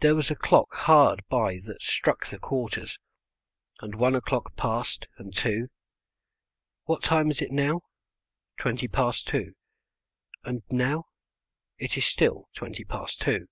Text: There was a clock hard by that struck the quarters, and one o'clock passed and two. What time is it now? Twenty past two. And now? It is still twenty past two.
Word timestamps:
There 0.00 0.14
was 0.14 0.30
a 0.30 0.36
clock 0.36 0.74
hard 0.74 1.24
by 1.30 1.58
that 1.64 1.80
struck 1.82 2.26
the 2.26 2.38
quarters, 2.38 2.98
and 3.80 3.94
one 3.94 4.14
o'clock 4.14 4.54
passed 4.56 5.06
and 5.16 5.34
two. 5.34 5.68
What 6.84 7.02
time 7.02 7.30
is 7.30 7.40
it 7.40 7.50
now? 7.50 7.80
Twenty 8.58 8.88
past 8.88 9.26
two. 9.26 9.54
And 10.44 10.62
now? 10.70 11.04
It 11.78 11.96
is 11.96 12.04
still 12.04 12.50
twenty 12.54 12.84
past 12.84 13.22
two. 13.22 13.46